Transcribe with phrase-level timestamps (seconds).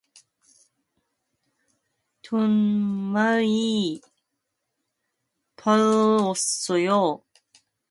[2.23, 2.49] 돈
[3.13, 4.01] 많이
[5.57, 7.23] 벌었을테니 한잔 빨리게.